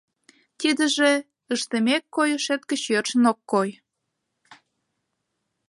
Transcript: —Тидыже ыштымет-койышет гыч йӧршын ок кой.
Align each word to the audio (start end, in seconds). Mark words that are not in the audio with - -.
—Тидыже 0.59 1.11
ыштымет-койышет 1.53 2.61
гыч 2.69 2.81
йӧршын 2.91 3.23
ок 3.31 3.39
кой. 3.51 3.69